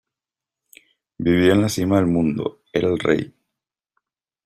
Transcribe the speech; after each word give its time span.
Vivía 1.19 1.53
en 1.53 1.61
la 1.61 1.69
cima 1.69 1.97
del 1.97 2.07
mundo, 2.07 2.63
era 2.73 2.89
el 2.89 2.97
rey 2.97 3.31